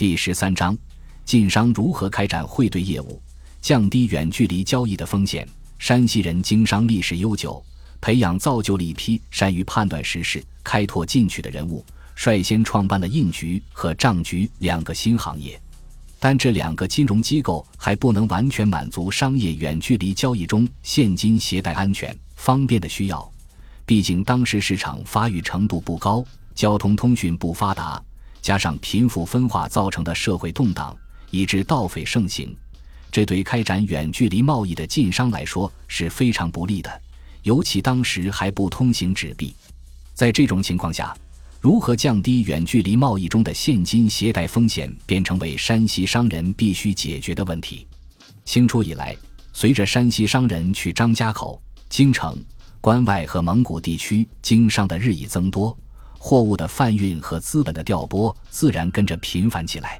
[0.00, 0.74] 第十三章：
[1.26, 3.20] 晋商如何开展汇兑业务，
[3.60, 5.46] 降低远距离交易的风险。
[5.78, 7.62] 山西人经商历史悠久，
[8.00, 11.84] 培养造就了一批善于判断时事、开拓进取的人物，
[12.14, 15.60] 率先创办了印局和账局两个新行业。
[16.18, 23.30] 但这两个金融机构还不能完全满足商业远距离交易中现金携带安全方便的需要，
[23.84, 26.24] 毕竟当时市场发育程度不高，
[26.54, 28.02] 交通通讯不发达，
[28.42, 30.96] 加上贫富分化造成的社会动荡，
[31.30, 32.56] 以致盗匪盛行，
[33.10, 37.02] 这对开展远距离贸易的晋商来说是非常不利的，
[37.42, 39.54] 尤其当时还不通行纸币，
[40.14, 41.16] 在这种情况下。
[41.62, 47.86] 如何降低远距离贸易中的现金携带风险，便成为山西商人必须解决的问题。
[48.46, 49.14] 清初以来，
[49.52, 52.42] 随着山西商人去张家口、京城、
[52.80, 55.76] 关外和蒙古地区经商的日益增多，
[56.22, 59.98] 货物的贩运和资本的调拨自然跟着频繁起来。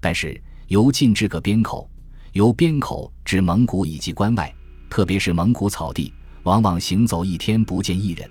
[0.00, 1.88] 但是，由进至各边口，
[2.32, 4.52] 由边口至蒙古以及关外，
[4.90, 8.28] 特别是蒙古草地，往往行走一天不见一人。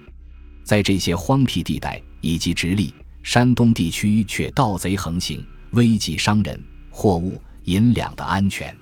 [0.66, 8.76] 在这些荒僻地带以及直隶、山东地区，却盗贼横行，危及商人、货物、银两的安全。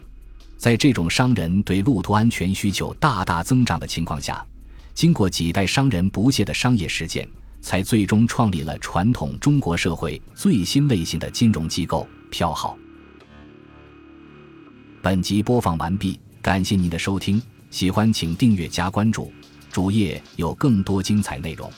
[0.58, 4.44] 在这种商人对路途安全需求大大增长的情况下，
[4.96, 7.30] 经过几代商人不懈的商业实践，
[7.62, 12.78] 才最终创立了传统中国社会最新类型的金融机构——票号。
[15.02, 19.32] 本集播放完毕，感谢您的收听，喜欢请订阅加关注。
[19.72, 21.72] 主页有更多精彩内容。